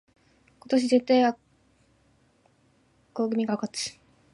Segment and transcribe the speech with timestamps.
[0.61, 1.35] 今年絶対
[3.13, 3.99] 紅組が勝つ